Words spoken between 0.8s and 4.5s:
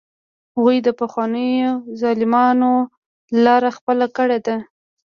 د پخوانیو ظالمانو لاره خپله کړې